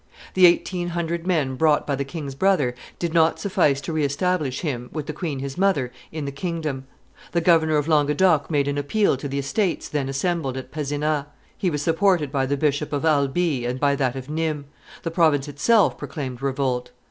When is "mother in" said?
5.59-6.25